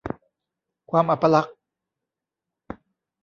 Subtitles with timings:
[0.91, 1.55] ความอัปลักษณ์